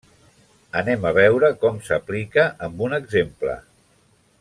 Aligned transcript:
Anem 0.79 1.05
a 1.09 1.11
veure 1.19 1.51
com 1.65 1.79
s'aplica 1.91 2.49
amb 2.69 2.83
un 2.89 3.01
exemple. 3.03 3.61